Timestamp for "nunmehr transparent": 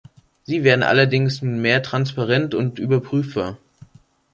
1.43-2.55